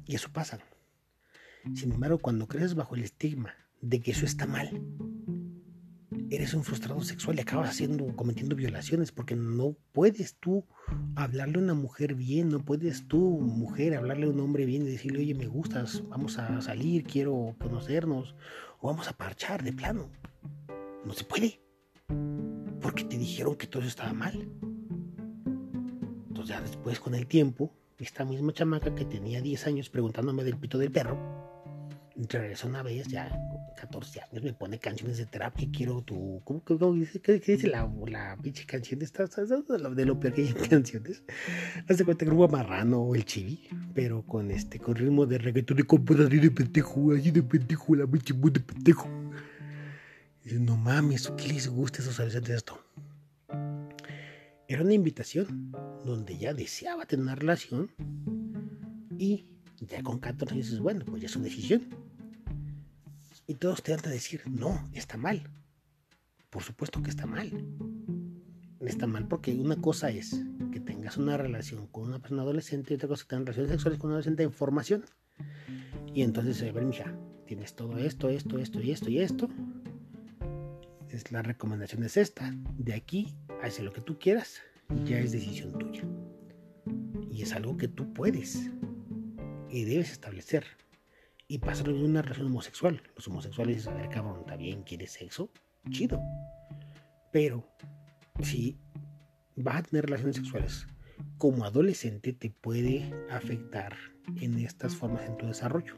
[0.05, 0.59] Y eso pasa.
[1.75, 4.81] Sin embargo, cuando creces bajo el estigma de que eso está mal,
[6.31, 10.65] eres un frustrado sexual y acabas haciendo, cometiendo violaciones porque no puedes tú
[11.15, 14.89] hablarle a una mujer bien, no puedes tú, mujer, hablarle a un hombre bien y
[14.89, 18.35] decirle, oye, me gustas, vamos a salir, quiero conocernos,
[18.79, 20.09] o vamos a parchar de plano.
[21.05, 21.61] No se puede,
[22.81, 24.49] porque te dijeron que todo eso estaba mal.
[26.27, 30.57] Entonces ya después con el tiempo, esta misma chamaca que tenía 10 años preguntándome del
[30.57, 31.17] pito del perro,
[32.27, 33.29] regresó una vez ya
[33.79, 36.41] 14 años, me pone canciones de trap que quiero tu.
[36.43, 37.21] ¿Cómo, cómo dice?
[37.21, 39.31] ¿Qué, dice la, la pinche canción de estas?
[39.35, 41.23] De lo peor que hay en canciones.
[41.87, 45.77] Hace cuenta que grupo marrano o el chibi, pero con este, con ritmo de reggaetón
[45.77, 49.07] de compas así de pendejo, así de pendejo, la pinche de pendejo.
[50.45, 52.81] No mames, ¿qué les gusta a esos adolescentes esto?
[54.67, 55.71] Era una invitación
[56.05, 57.91] donde ya deseaba tener una relación
[59.17, 59.45] y
[59.79, 61.87] ya con 14 dices, bueno, pues ya es su decisión
[63.47, 65.49] y todos te dan a decir, no, está mal.
[66.49, 67.51] Por supuesto que está mal.
[68.79, 72.95] Está mal porque una cosa es que tengas una relación con una persona adolescente y
[72.95, 75.03] otra cosa es que tengas relaciones sexuales con un adolescente en formación.
[76.13, 79.49] Y entonces, a ver, mija, tienes todo esto, esto, esto y esto y esto.
[81.31, 82.51] La recomendación es esta.
[82.77, 84.61] De aquí, hace lo que tú quieras,
[85.05, 86.03] ya es decisión tuya.
[87.29, 88.69] Y es algo que tú puedes
[89.69, 90.65] y debes establecer
[91.47, 93.01] y pasarlo de una relación homosexual.
[93.15, 95.51] Los homosexuales dicen, a ver, cabrón, está bien, quieres sexo,
[95.89, 96.19] chido.
[97.31, 97.67] Pero
[98.41, 98.79] si
[99.55, 100.87] vas a tener relaciones sexuales
[101.37, 103.95] como adolescente, te puede afectar
[104.41, 105.95] en estas formas en tu desarrollo.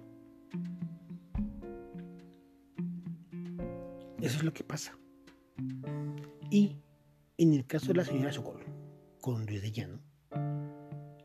[4.19, 5.00] Eso es lo que pasa.
[6.51, 6.75] Y
[7.37, 8.61] en el caso de la señora Sokol,
[9.21, 10.03] con Luis de Llano,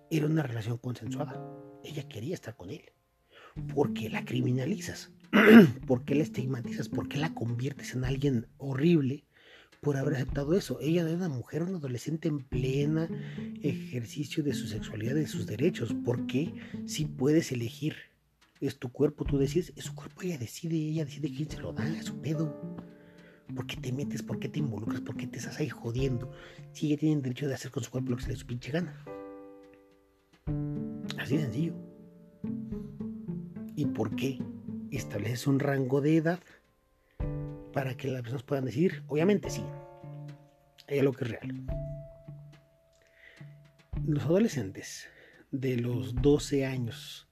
[0.08, 1.44] era una relación consensuada.
[1.84, 2.92] Ella quería estar con él.
[3.74, 5.10] ¿por qué la criminalizas?
[5.86, 6.88] ¿Por qué la estigmatizas?
[6.88, 9.24] ¿Por qué la conviertes en alguien horrible
[9.80, 10.78] por haber aceptado eso?
[10.80, 13.08] Ella era una mujer, una adolescente en plena
[13.62, 15.94] ejercicio de su sexualidad, de sus derechos.
[16.04, 16.54] ¿Por qué
[16.86, 17.96] si puedes elegir?
[18.60, 21.72] Es tu cuerpo, tú decides, es su cuerpo, ella decide, ella decide quién se lo
[21.72, 22.76] da, es su pedo.
[23.56, 24.22] ¿Por qué te metes?
[24.22, 25.00] ¿Por qué te involucras?
[25.00, 26.30] ¿Por qué te estás ahí jodiendo?
[26.72, 28.70] Si ella tiene derecho de hacer con su cuerpo lo que se le su pinche
[28.70, 29.02] gana.
[31.18, 31.74] Así de sencillo.
[33.74, 34.38] ¿Y por qué?
[34.90, 36.38] Estableces un rango de edad
[37.72, 39.02] para que las personas puedan decidir.
[39.08, 39.64] Obviamente sí,
[40.88, 41.66] hay algo que es real.
[44.06, 45.08] Los adolescentes
[45.50, 47.26] de los 12 años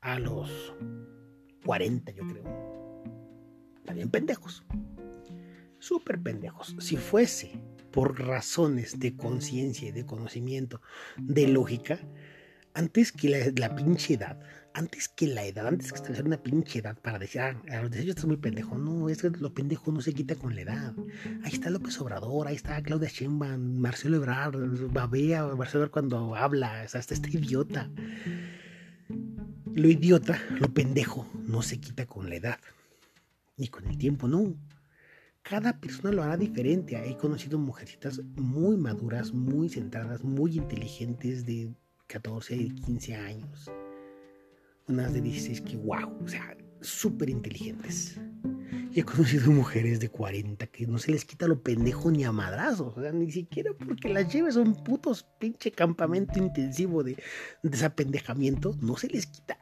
[0.00, 0.74] a los
[1.64, 3.02] 40, yo creo,
[3.84, 4.64] también pendejos.
[5.78, 6.76] Súper pendejos.
[6.78, 7.60] Si fuese
[7.90, 10.80] por razones de conciencia y de conocimiento,
[11.16, 11.98] de lógica,
[12.76, 14.38] antes que la, pinche edad,
[14.74, 17.90] antes que la edad, antes que establecer una pinche edad para decir, ah, a los
[17.90, 18.76] 18 estás muy pendejo.
[18.76, 20.94] No, es que lo pendejo no se quita con la edad.
[21.42, 26.82] Ahí está López Obrador, ahí está Claudia Sheinbaum, Marcelo Ebrard, babea Marcelo Ebrard cuando habla,
[26.82, 27.90] hasta este idiota.
[29.72, 32.58] Lo idiota, lo pendejo, no se quita con la edad.
[33.56, 34.54] Ni con el tiempo, no.
[35.48, 36.96] Cada persona lo hará diferente.
[36.96, 41.72] He conocido mujercitas muy maduras, muy centradas, muy inteligentes de
[42.08, 43.70] 14 y 15 años
[44.88, 48.20] unas de 16 que, wow, o sea, súper inteligentes.
[48.92, 52.32] Y he conocido mujeres de 40 que no se les quita lo pendejo ni a
[52.32, 57.16] madrazos, o sea, ni siquiera porque las lleves a un putos pinche campamento intensivo de,
[57.62, 59.58] desapendejamiento, no se les quita.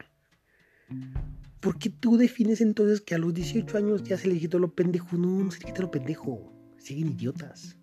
[1.64, 4.74] ¿Por qué tú defines entonces que a los 18 años ya se les quitó lo
[4.74, 5.16] pendejo?
[5.16, 6.52] No, no se les quita lo pendejo.
[6.76, 7.78] siguen idiotas.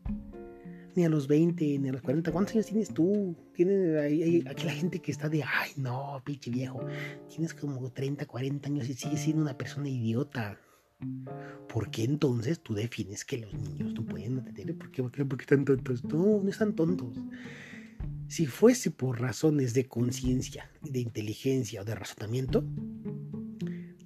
[0.95, 2.31] Ni a los 20, ni a los 40.
[2.31, 3.35] ¿Cuántos años tienes tú?
[3.55, 6.85] Tienes aquí la gente que está de, ay, no, pinche viejo.
[7.27, 10.59] Tienes como 30, 40 años y sigues siendo una persona idiota.
[11.67, 14.77] ¿Por qué entonces tú defines que los niños no pueden atender?
[14.77, 15.01] ¿Por qué?
[15.01, 15.25] ¿Por qué?
[15.25, 16.03] Porque están tontos.
[16.03, 17.17] No, no están tontos.
[18.27, 22.63] Si fuese por razones de conciencia, de inteligencia o de razonamiento,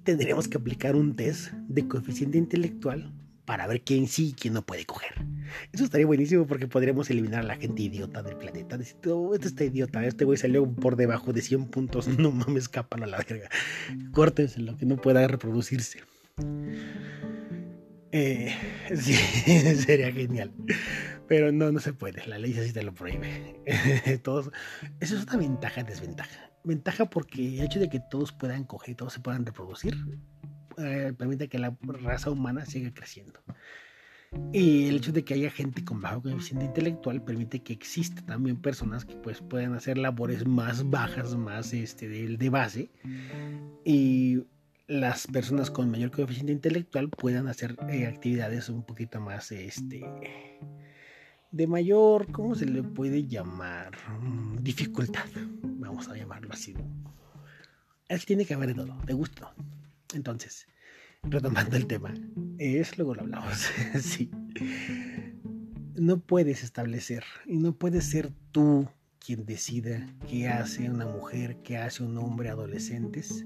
[0.06, 3.12] tendríamos que aplicar un test de coeficiente intelectual
[3.44, 5.26] para ver quién sí y quién no puede coger.
[5.72, 8.78] Eso estaría buenísimo porque podríamos eliminar a la gente idiota del planeta.
[8.78, 12.64] Decir, oh, este está idiota, este güey salió por debajo de 100 puntos, no mames,
[12.64, 13.48] escapan a la verga.
[14.12, 16.00] Córtense lo que no pueda reproducirse.
[18.12, 18.54] Eh,
[18.94, 19.14] sí,
[19.84, 20.52] sería genial.
[21.26, 22.24] Pero no, no se puede.
[22.28, 23.60] La ley así te lo prohíbe.
[24.22, 24.52] todos,
[25.00, 26.45] eso es una ventaja desventaja.
[26.66, 29.96] Ventaja porque el hecho de que todos puedan coger todos se puedan reproducir
[30.78, 33.40] eh, permite que la raza humana siga creciendo.
[34.52, 38.60] Y el hecho de que haya gente con bajo coeficiente intelectual permite que exista también
[38.60, 42.90] personas que pues puedan hacer labores más bajas, más este, de, de base.
[43.84, 44.42] Y
[44.88, 50.04] las personas con mayor coeficiente intelectual puedan hacer eh, actividades un poquito más este
[51.56, 53.92] de mayor, ¿cómo se le puede llamar?
[54.20, 55.24] Mm, dificultad,
[55.86, 56.74] vamos a llamarlo así.
[58.08, 59.50] Es tiene que haber de todo, de gusto.
[60.14, 60.66] Entonces,
[61.22, 62.14] retomando el tema,
[62.58, 63.68] es luego lo hablamos.
[64.00, 64.30] sí.
[65.94, 71.78] No puedes establecer y no puedes ser tú quien decida qué hace una mujer, qué
[71.78, 73.44] hace un hombre adolescentes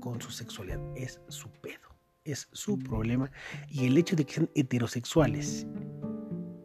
[0.00, 0.80] con su sexualidad.
[0.94, 3.30] Es su pedo, es su problema.
[3.68, 5.66] Y el hecho de que sean heterosexuales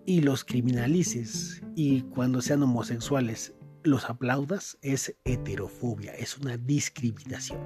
[0.05, 7.61] y los criminalices y cuando sean homosexuales los aplaudas es heterofobia, es una discriminación.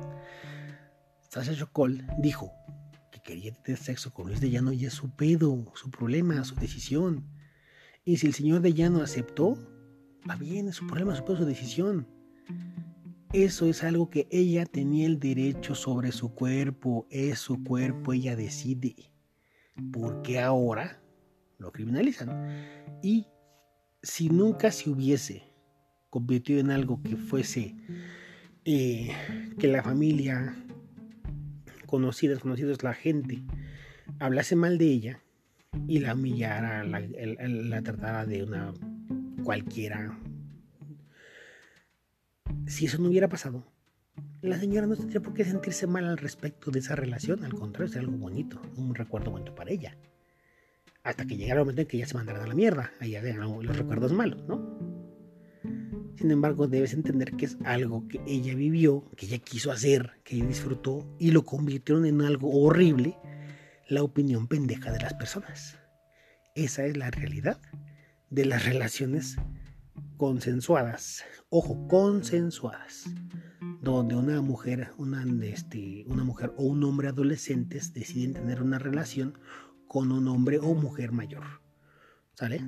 [1.29, 2.51] Sasha Chocol dijo
[3.11, 6.55] que quería tener sexo con Luis de Llano y es su pedo, su problema, su
[6.55, 7.25] decisión.
[8.03, 9.57] Y si el señor de Llano aceptó,
[10.29, 12.07] va bien, es su problema, su pedo, su decisión.
[13.33, 18.35] Eso es algo que ella tenía el derecho sobre su cuerpo, es su cuerpo, ella
[18.35, 18.95] decide.
[19.91, 21.01] Porque ahora
[21.57, 22.29] lo criminalizan.
[23.03, 23.27] Y
[24.01, 25.54] si nunca se hubiese
[26.15, 27.75] convertido en algo que fuese
[28.63, 29.11] eh,
[29.59, 30.55] que la familia,
[31.87, 33.43] conocidas, conocidos, la gente,
[34.19, 35.19] hablase mal de ella
[35.89, 38.73] y la humillara, la, la tratara de una
[39.43, 40.17] cualquiera.
[42.65, 43.65] Si eso no hubiera pasado,
[44.41, 47.91] la señora no tendría por qué sentirse mal al respecto de esa relación, al contrario,
[47.91, 49.97] es algo bonito, un recuerdo bonito para ella
[51.05, 53.21] hasta que llegara el momento en que ya se mandaran a la mierda, ahí ya
[53.21, 54.84] los recuerdos malos, ¿no?
[56.17, 60.37] Sin embargo, debes entender que es algo que ella vivió, que ella quiso hacer, que
[60.37, 63.17] ella disfrutó y lo convirtieron en algo horrible,
[63.87, 65.77] la opinión pendeja de las personas.
[66.55, 67.59] Esa es la realidad
[68.29, 69.35] de las relaciones
[70.17, 73.05] consensuadas, ojo, consensuadas,
[73.81, 79.37] donde una mujer, una, este, una mujer o un hombre adolescentes deciden tener una relación
[79.87, 81.64] con un hombre o mujer mayor.
[82.35, 82.61] ¿Sale?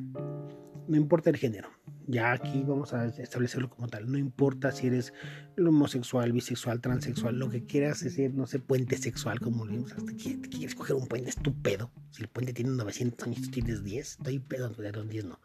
[0.88, 1.70] No importa el género.
[2.08, 4.10] Ya aquí vamos a establecerlo como tal.
[4.10, 5.14] No importa si eres
[5.58, 9.92] homosexual, bisexual, transexual, lo que quieras decir, no sé, puente sexual, como vimos.
[9.92, 11.92] Hasta que quieres coger un puente estúpido.
[12.12, 14.12] Si el puente tiene 900 años, tú tienes 10.
[14.12, 15.42] Estoy pedo, 10 no.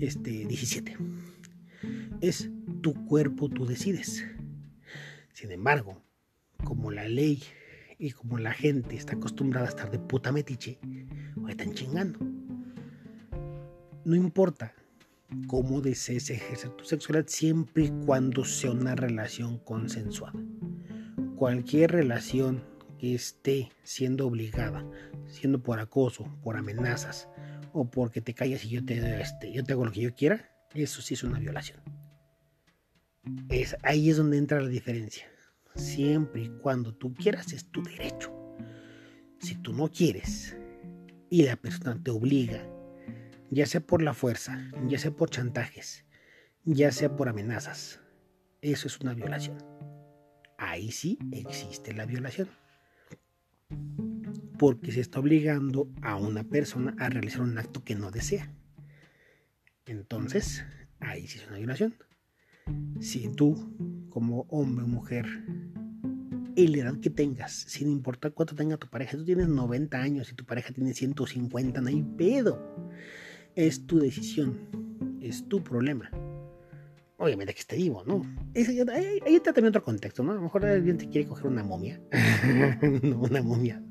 [0.00, 0.96] Este, 17.
[2.22, 2.48] Es
[2.80, 4.24] tu cuerpo, tú decides.
[5.34, 6.02] Sin embargo,
[6.64, 7.42] como la ley
[7.98, 10.78] y como la gente está acostumbrada a estar de puta metiche,
[11.36, 12.18] o están chingando.
[14.08, 14.72] No importa
[15.48, 20.40] cómo desees ejercer tu sexualidad siempre y cuando sea una relación consensuada.
[21.36, 22.64] Cualquier relación
[22.98, 24.82] que esté siendo obligada,
[25.26, 27.28] siendo por acoso, por amenazas
[27.74, 30.48] o porque te callas y yo te, este, yo te hago lo que yo quiera,
[30.72, 31.82] eso sí es una violación.
[33.50, 35.26] Es, ahí es donde entra la diferencia
[35.74, 38.32] siempre y cuando tú quieras es tu derecho.
[39.38, 40.56] Si tú no quieres
[41.28, 42.66] y la persona te obliga,
[43.50, 46.04] ya sea por la fuerza, ya sea por chantajes,
[46.64, 48.00] ya sea por amenazas,
[48.60, 49.58] eso es una violación.
[50.58, 52.48] Ahí sí existe la violación.
[54.58, 58.52] Porque se está obligando a una persona a realizar un acto que no desea.
[59.86, 60.64] Entonces,
[60.98, 61.94] ahí sí es una violación.
[63.00, 65.26] Si tú, como hombre o mujer,
[66.56, 70.32] y la edad que tengas, sin importar cuánto tenga tu pareja, tú tienes 90 años
[70.32, 72.90] y tu pareja tiene 150, no hay pedo.
[73.58, 74.56] Es tu decisión,
[75.20, 76.08] es tu problema.
[77.16, 78.22] obviamente que esté vivo, ¿no?
[78.54, 80.30] ahí, está también otro contexto, ¿no?
[80.30, 82.00] A lo mejor alguien te quiere coger una momia.
[83.02, 83.82] no, una momia.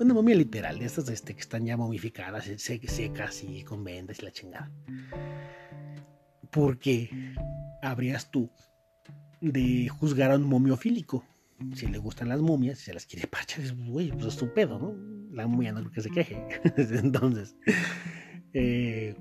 [0.00, 4.22] Una momia literal, de estas este, que están ya momificadas, secas y con vendas y
[4.22, 4.70] la chingada.
[6.50, 7.10] Porque
[7.82, 8.48] habrías tú
[9.42, 11.22] de juzgar a un momiofílico?
[11.74, 14.78] Si le gustan las momias, si se las quiere parchar, güey, pues es tu pedo,
[14.78, 14.96] ¿no?
[15.36, 16.46] La momia no creo que se queje.
[16.76, 17.56] Entonces,
[18.54, 19.14] eh,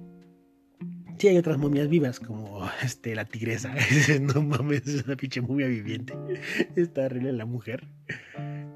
[1.28, 3.74] hay otras momias vivas, como este, la tigresa.
[4.22, 6.14] no mames, es una pinche momia viviente.
[6.76, 7.88] Está horrible la mujer.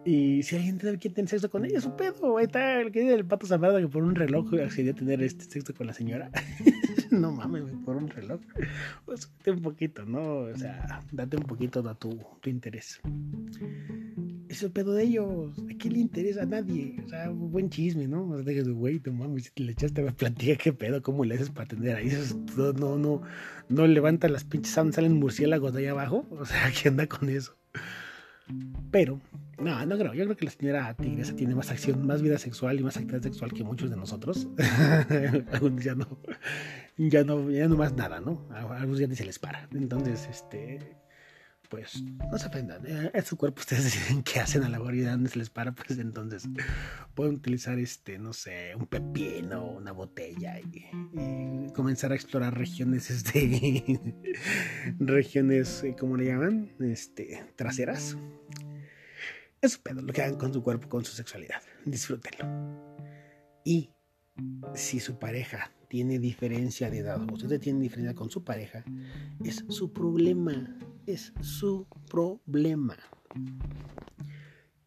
[0.06, 2.39] Y si alguien quiere tener sexo con ella, es un pedo.
[2.39, 5.74] Está el que el pato Zambrano que por un reloj accedió a tener este sexo
[5.74, 6.30] con la señora.
[7.10, 8.41] no mames, por un reloj.
[9.06, 10.39] Pues un poquito, ¿no?
[10.41, 13.01] O sea, date un poquito de tu, tu interés
[14.56, 15.58] es el pedo de ellos.
[15.60, 16.95] ¿A quién le interesa a nadie?
[17.06, 18.30] O sea, buen chisme, ¿no?
[18.30, 21.36] O sea, güey, tu mami, si te le echaste a platica qué pedo, cómo le
[21.36, 22.12] haces para atender ahí.
[22.56, 23.22] No, no, no,
[23.70, 26.26] no levanta las pinches, salen murciélagos de ahí abajo.
[26.36, 27.58] O sea, ¿qué anda con eso?
[28.91, 29.20] Pero,
[29.60, 30.14] no, no creo.
[30.14, 33.24] Yo creo que la señora tigresa tiene más acción, más vida sexual y más actividad
[33.24, 34.47] sexual que muchos de nosotros.
[35.82, 36.20] ya no,
[36.97, 38.47] ya no, ya no más nada, ¿no?
[38.51, 39.68] A algunos ya ni se les para.
[39.74, 40.80] Entonces, este
[41.70, 42.86] pues no se ofendan.
[42.86, 45.49] Eh, es su cuerpo, ustedes deciden qué hacen a la hora y dónde se les
[45.49, 46.47] para, pues entonces
[47.13, 53.99] pueden utilizar este, no sé, un pepino, una botella y, comenzar a explorar regiones, este,
[54.99, 56.72] regiones, eh, ¿cómo le llaman?
[56.80, 58.18] Este, traseras.
[59.61, 61.61] Es pedo lo que hagan con su cuerpo, con su sexualidad.
[61.86, 62.45] Disfrútenlo.
[63.63, 63.89] Y
[64.76, 68.84] si su pareja tiene diferencia de edad, o usted tiene diferencia con su pareja,
[69.43, 70.78] es su problema,
[71.08, 72.97] es su problema.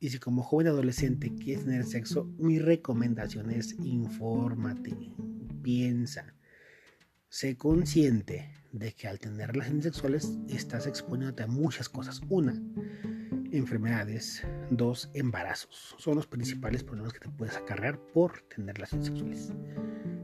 [0.00, 4.96] Y si como joven adolescente quieres tener sexo, mi recomendación es infórmate,
[5.62, 6.34] piensa,
[7.28, 12.20] sé consciente de que al tener relaciones sexuales estás exponiéndote a muchas cosas.
[12.28, 12.60] Una,
[13.52, 15.94] enfermedades, dos, embarazos.
[15.98, 19.52] Son los principales problemas que te puedes acarrear por tener relaciones sexuales.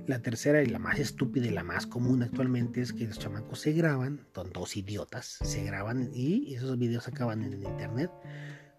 [0.07, 3.61] La tercera y la más estúpida y la más común actualmente es que los chamacos
[3.61, 8.11] se graban, son dos idiotas, se graban y esos videos acaban en internet,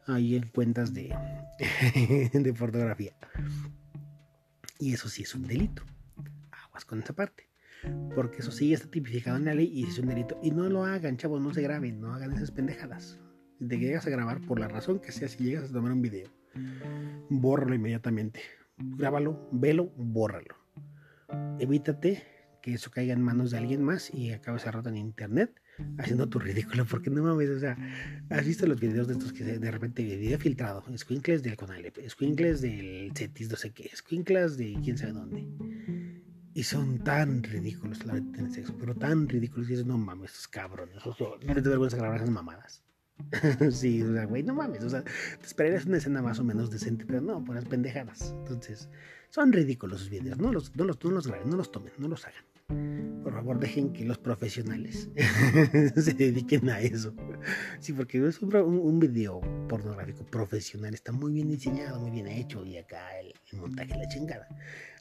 [0.06, 1.16] ahí en cuentas de,
[2.34, 3.16] de fotografía.
[4.78, 5.84] Y eso sí es un delito.
[6.52, 7.50] Aguas con esa parte.
[8.16, 10.40] Porque eso sí está tipificado en la ley y es un delito.
[10.44, 13.20] Y no lo hagan, chavos, no se graben, no hagan esas pendejadas
[13.60, 16.02] de que llegas a grabar, por la razón que sea, si llegas a tomar un
[16.02, 16.30] video,
[17.30, 18.42] bórralo inmediatamente.
[18.78, 20.56] Grábalo, velo, bórralo.
[21.60, 22.24] Evítate
[22.62, 25.62] que eso caiga en manos de alguien más y acabe ese rato en internet
[25.98, 27.78] haciendo tu ridículo, porque no mames, o sea,
[28.30, 32.62] has visto los videos de estos que de repente video filtrado, squinkles del Conalep, squinkles
[32.62, 35.48] del Cetis, no sé qué, squinkles de quién sabe dónde.
[36.54, 39.68] Y son tan ridículos la de tener sexo, pero tan ridículos.
[39.68, 42.85] Y dices, no mames, cabrones, no te vergüenza grabar esas mamadas.
[43.72, 46.70] sí, o sea, güey, no mames, o sea, te esperarías una escena más o menos
[46.70, 48.36] decente, pero no, por las pendejadas.
[48.40, 48.90] Entonces,
[49.30, 52.08] son ridículos sus videos, no los, no los, no los graben, no los tomen, no
[52.08, 52.44] los hagan.
[53.24, 55.10] Por favor, dejen que los profesionales
[55.96, 57.14] se dediquen a eso.
[57.80, 59.40] Sí, porque es un, un, video
[59.70, 64.08] pornográfico profesional, está muy bien diseñado, muy bien hecho, y acá el, el montaje, la
[64.08, 64.48] chingada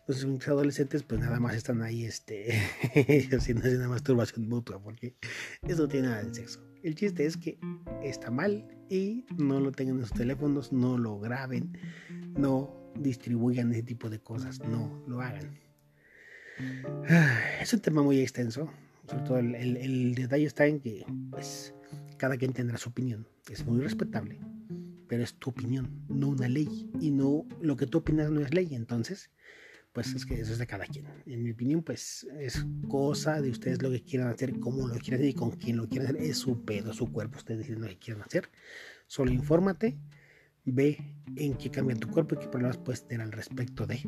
[0.06, 2.60] los adolescentes pues nada más están ahí este
[3.34, 5.16] haciendo una masturbación mutua porque
[5.62, 6.73] eso no tiene nada de sexo.
[6.84, 7.58] El chiste es que
[8.02, 11.78] está mal y no lo tengan en sus teléfonos, no lo graben,
[12.36, 15.58] no distribuyan ese tipo de cosas, no lo hagan.
[17.62, 18.70] Es un tema muy extenso,
[19.08, 21.74] sobre todo el, el detalle está en que pues
[22.18, 24.38] cada quien tendrá su opinión, es muy respetable,
[25.08, 28.52] pero es tu opinión, no una ley y no lo que tú opinas no es
[28.52, 29.30] ley, entonces
[29.94, 31.06] pues es que eso es de cada quien.
[31.24, 35.20] En mi opinión, pues es cosa de ustedes lo que quieran hacer, cómo lo quieran
[35.20, 36.22] hacer y con quién lo quieran hacer.
[36.22, 38.50] Es su pedo, su cuerpo, ustedes deciden lo que quieran hacer.
[39.06, 39.96] Solo infórmate,
[40.64, 40.98] ve
[41.36, 44.02] en qué cambia tu cuerpo y qué problemas puedes tener al respecto de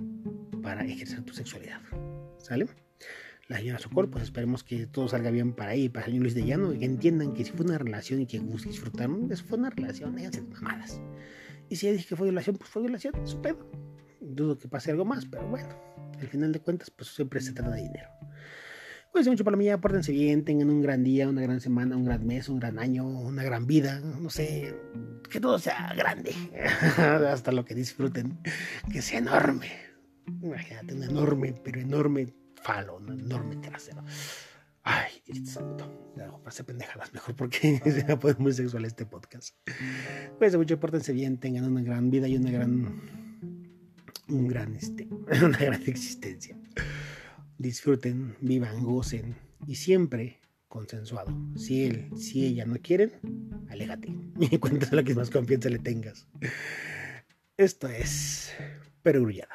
[0.60, 1.80] para ejercer tu sexualidad.
[2.38, 2.66] ¿Sale?
[3.46, 6.34] La señora Socol, pues esperemos que todo salga bien para ahí, para el señor Luis
[6.34, 9.56] de Llano, y que entiendan que si fue una relación y que disfrutaron, eso fue
[9.56, 11.00] una relación, déjense mamadas.
[11.68, 13.70] Y si ella dije que fue violación, pues fue violación, su pedo
[14.20, 15.68] dudo que pase algo más, pero bueno,
[16.20, 18.08] al final de cuentas, pues siempre se trata de dinero.
[19.10, 22.26] Cuídense mucho para mí, pórtense bien, tengan un gran día, una gran semana, un gran
[22.26, 24.74] mes, un gran año, una gran vida, no sé,
[25.30, 26.34] que todo sea grande,
[27.30, 28.38] hasta lo que disfruten,
[28.92, 29.70] que sea enorme.
[30.42, 34.04] Imagínate, un enorme, pero enorme falo, un enorme trasero.
[34.82, 36.12] Ay, Dios santo.
[36.16, 39.56] Ya, pasé pendejadas mejor porque se va a poner muy sexual este podcast.
[40.36, 43.25] Cuídense mucho, pórtense bien, tengan una gran vida y una gran
[44.28, 45.08] un gran, este,
[45.44, 46.56] una gran existencia.
[47.58, 51.34] Disfruten, vivan, gocen y siempre consensuado.
[51.56, 53.12] Si él, si ella no quieren,
[53.68, 54.08] aléjate.
[54.38, 56.28] Y cuéntaselo a la que más confianza le tengas.
[57.56, 58.52] Esto es
[59.02, 59.54] Perugrullada.